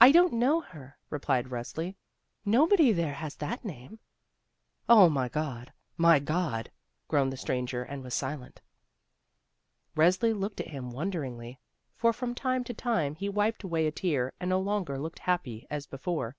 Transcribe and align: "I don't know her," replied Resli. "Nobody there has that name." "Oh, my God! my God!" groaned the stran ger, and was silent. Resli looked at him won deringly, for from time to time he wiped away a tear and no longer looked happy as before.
"I 0.00 0.12
don't 0.12 0.34
know 0.34 0.60
her," 0.60 0.96
replied 1.08 1.46
Resli. 1.46 1.96
"Nobody 2.44 2.92
there 2.92 3.14
has 3.14 3.34
that 3.38 3.64
name." 3.64 3.98
"Oh, 4.88 5.08
my 5.08 5.28
God! 5.28 5.72
my 5.96 6.20
God!" 6.20 6.70
groaned 7.08 7.32
the 7.32 7.36
stran 7.36 7.66
ger, 7.66 7.82
and 7.82 8.04
was 8.04 8.14
silent. 8.14 8.60
Resli 9.96 10.32
looked 10.38 10.60
at 10.60 10.68
him 10.70 10.92
won 10.92 11.10
deringly, 11.10 11.58
for 11.96 12.12
from 12.12 12.32
time 12.32 12.62
to 12.62 12.74
time 12.74 13.16
he 13.16 13.28
wiped 13.28 13.64
away 13.64 13.88
a 13.88 13.90
tear 13.90 14.32
and 14.38 14.48
no 14.50 14.60
longer 14.60 15.00
looked 15.00 15.18
happy 15.18 15.66
as 15.68 15.84
before. 15.84 16.36